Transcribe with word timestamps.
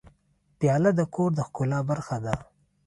پیاله 0.59 0.91
د 0.95 1.01
کور 1.15 1.29
د 1.35 1.39
ښکلا 1.47 1.79
برخه 1.89 2.17
ده. 2.25 2.35